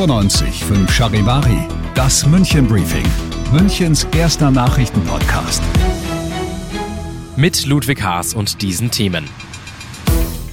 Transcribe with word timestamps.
95 0.00 0.64
5 0.64 0.90
Charivari, 0.90 1.68
das 1.94 2.24
München 2.24 2.66
Briefing, 2.66 3.04
Münchens 3.52 4.04
erster 4.16 4.50
Nachrichtenpodcast. 4.50 5.62
Mit 7.36 7.66
Ludwig 7.66 8.02
Haas 8.02 8.32
und 8.32 8.62
diesen 8.62 8.90
Themen. 8.90 9.28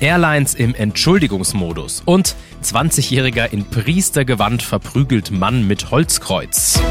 Airlines 0.01 0.53
im 0.53 0.75
Entschuldigungsmodus 0.75 2.01
und 2.03 2.35
20-Jähriger 2.61 3.49
in 3.49 3.63
Priestergewand 3.63 4.63
verprügelt 4.63 5.31
Mann 5.31 5.65
mit 5.65 5.91
Holzkreuz. 5.91 6.81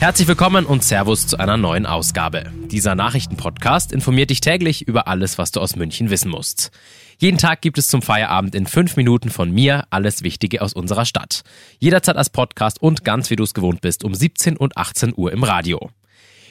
Herzlich 0.00 0.28
willkommen 0.28 0.66
und 0.66 0.84
Servus 0.84 1.26
zu 1.26 1.38
einer 1.38 1.56
neuen 1.56 1.86
Ausgabe. 1.86 2.52
Dieser 2.66 2.94
Nachrichtenpodcast 2.94 3.92
informiert 3.92 4.30
dich 4.30 4.40
täglich 4.40 4.86
über 4.86 5.08
alles, 5.08 5.38
was 5.38 5.50
du 5.50 5.60
aus 5.60 5.76
München 5.76 6.10
wissen 6.10 6.30
musst. 6.30 6.70
Jeden 7.18 7.38
Tag 7.38 7.62
gibt 7.62 7.78
es 7.78 7.88
zum 7.88 8.02
Feierabend 8.02 8.54
in 8.54 8.66
fünf 8.66 8.96
Minuten 8.96 9.30
von 9.30 9.50
mir 9.50 9.86
alles 9.90 10.22
Wichtige 10.22 10.60
aus 10.60 10.74
unserer 10.74 11.06
Stadt. 11.06 11.42
Jederzeit 11.78 12.16
als 12.16 12.28
Podcast 12.28 12.82
und 12.82 13.04
ganz 13.04 13.30
wie 13.30 13.36
du 13.36 13.44
es 13.44 13.54
gewohnt 13.54 13.80
bist 13.80 14.04
um 14.04 14.14
17 14.14 14.56
und 14.56 14.76
18 14.76 15.14
Uhr 15.16 15.32
im 15.32 15.42
Radio. 15.42 15.90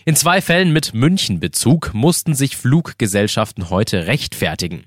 In 0.06 0.18
zwei 0.18 0.42
Fällen 0.42 0.74
mit 0.74 0.94
München-Bezug 0.94 1.94
mussten 1.94 2.36
sich 2.36 2.58
Fluggesellschaften 2.58 3.70
heute 3.70 4.06
rechtfertigen. 4.06 4.84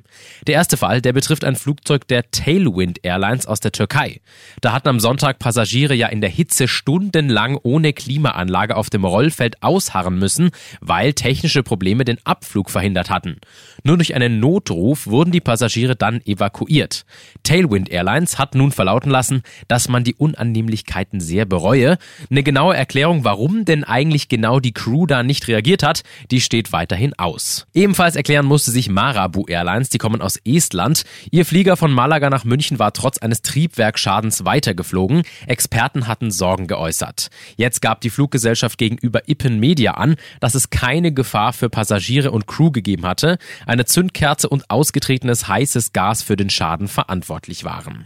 Der 0.46 0.54
erste 0.54 0.76
Fall, 0.76 1.00
der 1.00 1.14
betrifft 1.14 1.42
ein 1.42 1.56
Flugzeug 1.56 2.06
der 2.06 2.30
Tailwind 2.30 2.98
Airlines 3.02 3.46
aus 3.46 3.60
der 3.60 3.72
Türkei. 3.72 4.20
Da 4.60 4.72
hatten 4.72 4.88
am 4.88 5.00
Sonntag 5.00 5.38
Passagiere 5.38 5.94
ja 5.94 6.08
in 6.08 6.20
der 6.20 6.28
Hitze 6.28 6.68
stundenlang 6.68 7.58
ohne 7.62 7.94
Klimaanlage 7.94 8.76
auf 8.76 8.90
dem 8.90 9.06
Rollfeld 9.06 9.62
ausharren 9.62 10.18
müssen, 10.18 10.50
weil 10.80 11.14
technische 11.14 11.62
Probleme 11.62 12.04
den 12.04 12.18
Abflug 12.24 12.68
verhindert 12.68 13.08
hatten. 13.08 13.38
Nur 13.84 13.96
durch 13.96 14.14
einen 14.14 14.38
Notruf 14.38 15.06
wurden 15.06 15.32
die 15.32 15.40
Passagiere 15.40 15.96
dann 15.96 16.20
evakuiert. 16.26 17.06
Tailwind 17.42 17.88
Airlines 17.88 18.38
hat 18.38 18.54
nun 18.54 18.70
verlauten 18.70 19.10
lassen, 19.10 19.42
dass 19.66 19.88
man 19.88 20.04
die 20.04 20.14
Unannehmlichkeiten 20.14 21.20
sehr 21.20 21.46
bereue. 21.46 21.96
Eine 22.30 22.42
genaue 22.42 22.76
Erklärung, 22.76 23.24
warum 23.24 23.64
denn 23.64 23.82
eigentlich 23.82 24.28
genau 24.28 24.60
die 24.60 24.72
Crew 24.72 25.05
da 25.06 25.22
nicht 25.22 25.48
reagiert 25.48 25.82
hat, 25.82 26.02
die 26.30 26.40
steht 26.40 26.72
weiterhin 26.72 27.14
aus. 27.18 27.66
Ebenfalls 27.74 28.16
erklären 28.16 28.46
musste 28.46 28.70
sich 28.70 28.88
Marabu 28.88 29.46
Airlines, 29.46 29.88
die 29.88 29.98
kommen 29.98 30.20
aus 30.20 30.38
Estland. 30.44 31.04
Ihr 31.30 31.46
Flieger 31.46 31.76
von 31.76 31.92
Malaga 31.92 32.28
nach 32.28 32.44
München 32.44 32.78
war 32.78 32.92
trotz 32.92 33.18
eines 33.18 33.42
Triebwerkschadens 33.42 34.44
weitergeflogen. 34.44 35.22
Experten 35.46 36.06
hatten 36.06 36.30
Sorgen 36.30 36.66
geäußert. 36.66 37.28
Jetzt 37.56 37.80
gab 37.80 38.00
die 38.00 38.10
Fluggesellschaft 38.10 38.78
gegenüber 38.78 39.28
Ippen 39.28 39.58
Media 39.58 39.92
an, 39.92 40.16
dass 40.40 40.54
es 40.54 40.70
keine 40.70 41.12
Gefahr 41.12 41.52
für 41.52 41.70
Passagiere 41.70 42.30
und 42.30 42.46
Crew 42.46 42.70
gegeben 42.70 43.06
hatte, 43.06 43.38
eine 43.66 43.84
Zündkerze 43.84 44.48
und 44.48 44.70
ausgetretenes 44.70 45.48
heißes 45.48 45.92
Gas 45.92 46.22
für 46.22 46.36
den 46.36 46.50
Schaden 46.50 46.88
verantwortlich 46.88 47.64
waren. 47.64 48.04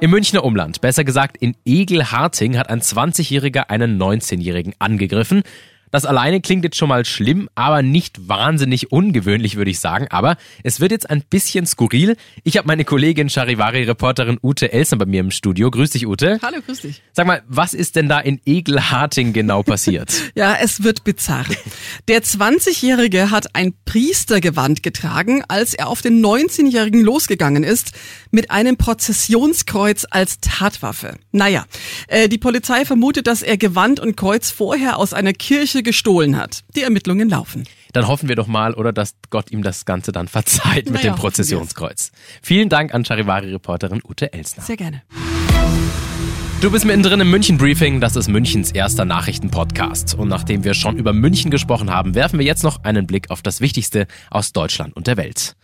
Im 0.00 0.10
Münchner 0.10 0.44
Umland, 0.44 0.80
besser 0.80 1.02
gesagt 1.02 1.36
in 1.38 1.56
Egelharting, 1.64 2.56
hat 2.56 2.70
ein 2.70 2.80
20-Jähriger 2.80 3.68
einen 3.68 4.00
19-Jährigen 4.00 4.74
angegriffen. 4.78 5.42
Das 5.90 6.04
alleine 6.04 6.40
klingt 6.40 6.64
jetzt 6.64 6.76
schon 6.76 6.88
mal 6.88 7.04
schlimm, 7.04 7.48
aber 7.54 7.82
nicht 7.82 8.28
wahnsinnig 8.28 8.92
ungewöhnlich, 8.92 9.56
würde 9.56 9.70
ich 9.70 9.80
sagen. 9.80 10.06
Aber 10.10 10.36
es 10.62 10.80
wird 10.80 10.92
jetzt 10.92 11.08
ein 11.08 11.22
bisschen 11.22 11.66
skurril. 11.66 12.16
Ich 12.44 12.56
habe 12.56 12.66
meine 12.66 12.84
Kollegin 12.84 13.28
Charivari-Reporterin 13.28 14.38
Ute 14.42 14.72
Elsner 14.72 14.98
bei 14.98 15.06
mir 15.06 15.20
im 15.20 15.30
Studio. 15.30 15.70
Grüß 15.70 15.90
dich, 15.90 16.06
Ute. 16.06 16.38
Hallo, 16.42 16.58
grüß 16.64 16.82
dich. 16.82 17.02
Sag 17.12 17.26
mal, 17.26 17.42
was 17.48 17.74
ist 17.74 17.96
denn 17.96 18.08
da 18.08 18.20
in 18.20 18.40
Egelharting 18.44 19.32
genau 19.32 19.62
passiert? 19.62 20.12
ja, 20.34 20.56
es 20.60 20.82
wird 20.82 21.04
bizarr. 21.04 21.44
Der 22.08 22.22
20-Jährige 22.22 23.30
hat 23.30 23.54
ein 23.54 23.74
Priestergewand 23.84 24.82
getragen, 24.82 25.42
als 25.48 25.74
er 25.74 25.88
auf 25.88 26.02
den 26.02 26.24
19-Jährigen 26.24 27.02
losgegangen 27.02 27.64
ist, 27.64 27.92
mit 28.30 28.50
einem 28.50 28.76
Prozessionskreuz 28.76 30.06
als 30.10 30.40
Tatwaffe. 30.40 31.16
Naja, 31.32 31.64
äh, 32.08 32.28
die 32.28 32.38
Polizei 32.38 32.84
vermutet, 32.84 33.26
dass 33.26 33.42
er 33.42 33.56
Gewand 33.56 34.00
und 34.00 34.16
Kreuz 34.16 34.50
vorher 34.50 34.98
aus 34.98 35.12
einer 35.12 35.32
Kirche 35.32 35.77
Kirche 35.78 35.82
gestohlen 35.82 36.36
hat. 36.36 36.64
Die 36.74 36.82
Ermittlungen 36.82 37.28
laufen. 37.28 37.64
Dann 37.92 38.08
hoffen 38.08 38.28
wir 38.28 38.36
doch 38.36 38.46
mal, 38.46 38.74
oder 38.74 38.92
dass 38.92 39.14
Gott 39.30 39.50
ihm 39.50 39.62
das 39.62 39.84
Ganze 39.84 40.12
dann 40.12 40.28
verzeiht 40.28 40.86
mit 40.86 40.94
naja, 40.94 41.12
dem 41.12 41.16
Prozessionskreuz. 41.16 42.10
Vielen 42.42 42.68
Dank 42.68 42.94
an 42.94 43.04
Charivari-Reporterin 43.04 44.02
Ute 44.04 44.32
Elsner. 44.32 44.62
Sehr 44.62 44.76
gerne. 44.76 45.02
Du 46.60 46.70
bist 46.72 46.84
mittendrin 46.84 47.20
im 47.20 47.30
München-Briefing, 47.30 48.00
das 48.00 48.16
ist 48.16 48.28
Münchens 48.28 48.72
erster 48.72 49.04
Nachrichtenpodcast. 49.04 50.14
Und 50.14 50.28
nachdem 50.28 50.64
wir 50.64 50.74
schon 50.74 50.96
über 50.96 51.12
München 51.12 51.50
gesprochen 51.50 51.90
haben, 51.90 52.14
werfen 52.14 52.38
wir 52.38 52.46
jetzt 52.46 52.64
noch 52.64 52.82
einen 52.82 53.06
Blick 53.06 53.30
auf 53.30 53.42
das 53.42 53.60
Wichtigste 53.60 54.08
aus 54.30 54.52
Deutschland 54.52 54.96
und 54.96 55.06
der 55.06 55.16
Welt. 55.16 55.54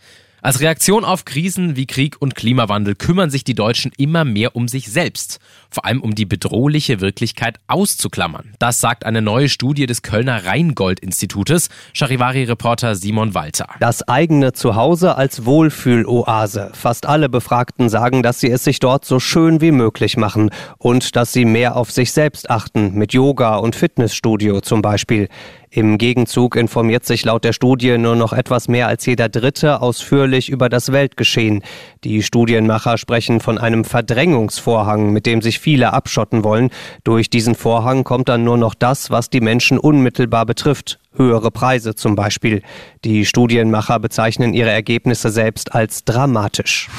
Als 0.45 0.59
Reaktion 0.59 1.05
auf 1.05 1.25
Krisen 1.25 1.75
wie 1.75 1.87
Krieg 1.87 2.17
und 2.19 2.35
Klimawandel 2.35 2.93
kümmern 2.93 3.31
sich 3.31 3.43
die 3.43 3.55
Deutschen 3.55 3.91
immer 3.97 4.25
mehr 4.25 4.55
um 4.55 4.67
sich 4.67 4.91
selbst, 4.91 5.39
vor 5.71 5.85
allem 5.85 6.01
um 6.01 6.13
die 6.13 6.27
bedrohliche 6.27 7.01
Wirklichkeit 7.01 7.57
auszuklammern. 7.65 8.53
Das 8.59 8.77
sagt 8.77 9.07
eine 9.07 9.23
neue 9.23 9.49
Studie 9.49 9.87
des 9.87 10.03
Kölner 10.03 10.45
Rheingold-Institutes, 10.45 11.69
Charivari-Reporter 11.93 12.93
Simon 12.95 13.33
Walter. 13.33 13.69
Das 13.79 14.07
eigene 14.07 14.53
Zuhause 14.53 15.15
als 15.15 15.45
Wohlfühloase. 15.45 16.69
Fast 16.75 17.07
alle 17.07 17.27
Befragten 17.27 17.89
sagen, 17.89 18.21
dass 18.21 18.39
sie 18.39 18.51
es 18.51 18.63
sich 18.63 18.77
dort 18.77 19.03
so 19.03 19.19
schön 19.19 19.61
wie 19.61 19.71
möglich 19.71 20.15
machen 20.15 20.51
und 20.77 21.15
dass 21.15 21.33
sie 21.33 21.45
mehr 21.45 21.75
auf 21.75 21.89
sich 21.89 22.11
selbst 22.11 22.51
achten, 22.51 22.93
mit 22.93 23.13
Yoga 23.13 23.55
und 23.55 23.75
Fitnessstudio 23.75 24.61
zum 24.61 24.83
Beispiel. 24.83 25.27
Im 25.75 25.97
Gegenzug 25.97 26.55
informiert 26.55 27.05
sich 27.05 27.25
laut 27.25 27.43
der 27.43 27.51
Studie 27.51 27.97
nur 27.97 28.15
noch 28.15 28.31
etwas 28.31 28.69
mehr 28.69 28.87
als 28.87 29.05
jeder 29.05 29.27
Dritte 29.27 29.81
ausführlich 29.81 30.47
über 30.47 30.69
das 30.69 30.93
Weltgeschehen. 30.93 31.63
Die 32.05 32.23
Studienmacher 32.23 32.97
sprechen 32.97 33.41
von 33.41 33.57
einem 33.57 33.83
Verdrängungsvorhang, 33.83 35.11
mit 35.11 35.25
dem 35.25 35.41
sich 35.41 35.59
viele 35.59 35.91
abschotten 35.91 36.45
wollen. 36.45 36.69
Durch 37.03 37.29
diesen 37.29 37.55
Vorhang 37.55 38.05
kommt 38.05 38.29
dann 38.29 38.45
nur 38.45 38.57
noch 38.57 38.73
das, 38.73 39.11
was 39.11 39.29
die 39.29 39.41
Menschen 39.41 39.77
unmittelbar 39.77 40.45
betrifft. 40.45 40.97
Höhere 41.13 41.51
Preise 41.51 41.93
zum 41.93 42.15
Beispiel. 42.15 42.61
Die 43.03 43.25
Studienmacher 43.25 43.99
bezeichnen 43.99 44.53
ihre 44.53 44.71
Ergebnisse 44.71 45.29
selbst 45.29 45.75
als 45.75 46.05
dramatisch. 46.05 46.89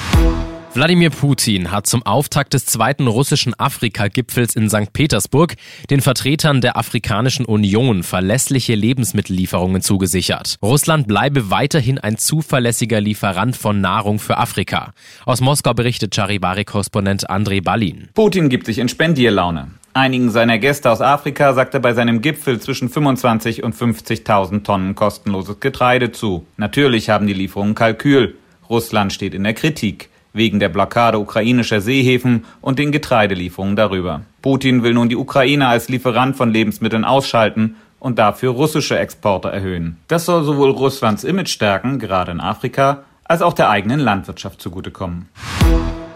Wladimir 0.77 1.09
Putin 1.09 1.71
hat 1.71 1.87
zum 1.87 2.05
Auftakt 2.05 2.53
des 2.53 2.67
zweiten 2.67 3.07
russischen 3.07 3.59
Afrika-Gipfels 3.59 4.55
in 4.55 4.69
St. 4.69 4.93
Petersburg 4.93 5.55
den 5.89 6.01
Vertretern 6.01 6.61
der 6.61 6.77
Afrikanischen 6.77 7.47
Union 7.47 8.03
verlässliche 8.03 8.75
Lebensmittellieferungen 8.75 9.81
zugesichert. 9.81 10.57
Russland 10.61 11.07
bleibe 11.07 11.49
weiterhin 11.49 11.97
ein 11.97 12.19
zuverlässiger 12.19 13.01
Lieferant 13.01 13.57
von 13.57 13.81
Nahrung 13.81 14.19
für 14.19 14.37
Afrika. 14.37 14.93
Aus 15.25 15.41
Moskau 15.41 15.73
berichtet 15.73 16.13
Charivari-Korrespondent 16.13 17.27
Andrei 17.27 17.59
Balin. 17.59 18.09
Putin 18.13 18.47
gibt 18.47 18.67
sich 18.67 18.77
in 18.77 18.87
Spendierlaune. 18.87 19.71
Einigen 19.93 20.29
seiner 20.29 20.59
Gäste 20.59 20.91
aus 20.91 21.01
Afrika 21.01 21.55
sagt 21.55 21.73
er 21.73 21.79
bei 21.79 21.95
seinem 21.95 22.21
Gipfel 22.21 22.59
zwischen 22.59 22.89
25 22.89 23.63
und 23.63 23.73
50.000 23.73 24.63
Tonnen 24.63 24.93
kostenloses 24.93 25.59
Getreide 25.59 26.11
zu. 26.11 26.45
Natürlich 26.55 27.09
haben 27.09 27.25
die 27.25 27.33
Lieferungen 27.33 27.73
Kalkül. 27.73 28.37
Russland 28.69 29.11
steht 29.11 29.33
in 29.33 29.43
der 29.43 29.55
Kritik 29.55 30.11
wegen 30.37 30.59
der 30.59 30.69
Blockade 30.69 31.19
ukrainischer 31.19 31.81
Seehäfen 31.81 32.45
und 32.61 32.79
den 32.79 32.91
Getreidelieferungen 32.91 33.75
darüber. 33.75 34.21
Putin 34.41 34.83
will 34.83 34.93
nun 34.93 35.09
die 35.09 35.15
Ukraine 35.15 35.67
als 35.67 35.89
Lieferant 35.89 36.37
von 36.37 36.51
Lebensmitteln 36.51 37.03
ausschalten 37.03 37.75
und 37.99 38.19
dafür 38.19 38.51
russische 38.51 38.97
Exporte 38.97 39.49
erhöhen. 39.49 39.97
Das 40.07 40.25
soll 40.25 40.43
sowohl 40.43 40.71
Russlands 40.71 41.23
Image 41.23 41.49
stärken, 41.49 41.99
gerade 41.99 42.31
in 42.31 42.39
Afrika, 42.39 43.03
als 43.25 43.41
auch 43.41 43.53
der 43.53 43.69
eigenen 43.69 43.99
Landwirtschaft 43.99 44.61
zugutekommen. 44.61 45.27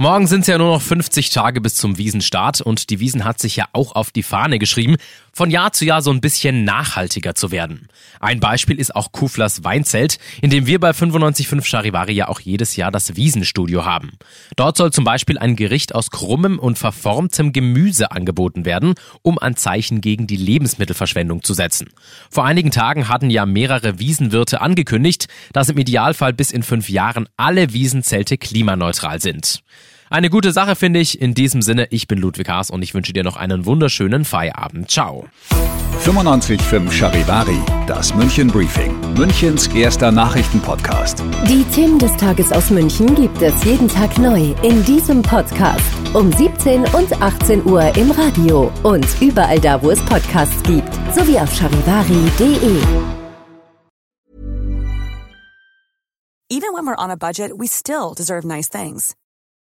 Morgen 0.01 0.25
sind 0.25 0.41
es 0.41 0.47
ja 0.47 0.57
nur 0.57 0.73
noch 0.73 0.81
50 0.81 1.29
Tage 1.29 1.61
bis 1.61 1.75
zum 1.75 1.99
Wiesenstart 1.99 2.59
und 2.59 2.89
die 2.89 2.99
Wiesen 2.99 3.23
hat 3.23 3.37
sich 3.37 3.55
ja 3.55 3.65
auch 3.71 3.91
auf 3.91 4.09
die 4.09 4.23
Fahne 4.23 4.57
geschrieben, 4.57 4.95
von 5.31 5.51
Jahr 5.51 5.73
zu 5.73 5.85
Jahr 5.85 6.01
so 6.01 6.09
ein 6.09 6.21
bisschen 6.21 6.63
nachhaltiger 6.63 7.35
zu 7.35 7.51
werden. 7.51 7.87
Ein 8.19 8.39
Beispiel 8.39 8.79
ist 8.79 8.95
auch 8.95 9.11
Kuflers 9.11 9.63
Weinzelt, 9.63 10.17
in 10.41 10.49
dem 10.49 10.65
wir 10.65 10.79
bei 10.79 10.89
95.5 10.89 11.63
Charivari 11.65 12.13
ja 12.13 12.29
auch 12.29 12.39
jedes 12.39 12.75
Jahr 12.75 12.89
das 12.89 13.15
Wiesenstudio 13.15 13.85
haben. 13.85 14.13
Dort 14.55 14.75
soll 14.75 14.91
zum 14.91 15.03
Beispiel 15.03 15.37
ein 15.37 15.55
Gericht 15.55 15.93
aus 15.93 16.09
krummem 16.09 16.57
und 16.57 16.79
verformtem 16.79 17.53
Gemüse 17.53 18.11
angeboten 18.11 18.65
werden, 18.65 18.95
um 19.21 19.37
ein 19.37 19.55
Zeichen 19.55 20.01
gegen 20.01 20.25
die 20.25 20.35
Lebensmittelverschwendung 20.35 21.43
zu 21.43 21.53
setzen. 21.53 21.89
Vor 22.31 22.45
einigen 22.45 22.71
Tagen 22.71 23.07
hatten 23.07 23.29
ja 23.29 23.45
mehrere 23.45 23.99
Wiesenwirte 23.99 24.61
angekündigt, 24.61 25.27
dass 25.53 25.69
im 25.69 25.77
Idealfall 25.77 26.33
bis 26.33 26.49
in 26.49 26.63
fünf 26.63 26.89
Jahren 26.89 27.29
alle 27.37 27.71
Wiesenzelte 27.71 28.39
klimaneutral 28.39 29.21
sind. 29.21 29.61
Eine 30.11 30.29
gute 30.29 30.51
Sache 30.51 30.75
finde 30.75 30.99
ich. 30.99 31.21
In 31.21 31.33
diesem 31.33 31.61
Sinne, 31.61 31.87
ich 31.89 32.05
bin 32.05 32.19
Ludwig 32.19 32.49
Haas 32.49 32.69
und 32.69 32.81
ich 32.81 32.93
wünsche 32.93 33.13
dir 33.13 33.23
noch 33.23 33.37
einen 33.37 33.65
wunderschönen 33.65 34.25
Feierabend. 34.25 34.91
Ciao. 34.91 35.25
95.5 36.03 36.91
Charivari, 36.91 37.57
das 37.87 38.13
München 38.13 38.49
Briefing, 38.49 38.93
Münchens 39.13 39.67
erster 39.67 40.11
Nachrichtenpodcast. 40.11 41.23
Die 41.47 41.63
Themen 41.73 41.97
des 41.97 42.11
Tages 42.17 42.51
aus 42.51 42.69
München 42.71 43.15
gibt 43.15 43.41
es 43.41 43.63
jeden 43.63 43.87
Tag 43.87 44.17
neu 44.17 44.53
in 44.63 44.83
diesem 44.83 45.21
Podcast. 45.21 45.79
Um 46.13 46.29
17 46.33 46.81
und 46.93 47.21
18 47.21 47.63
Uhr 47.63 47.95
im 47.95 48.11
Radio 48.11 48.69
und 48.83 49.07
überall 49.21 49.61
da, 49.61 49.81
wo 49.81 49.91
es 49.91 50.01
Podcasts 50.01 50.61
gibt, 50.63 50.93
sowie 51.15 51.39
auf 51.39 51.55
charivari.de. 51.55 52.81
Even 56.49 56.73
when 56.73 56.85
we're 56.85 57.01
on 57.01 57.09
a 57.09 57.15
budget, 57.15 57.57
we 57.57 57.65
still 57.65 58.13
deserve 58.13 58.45
nice 58.45 58.67
things. 58.67 59.15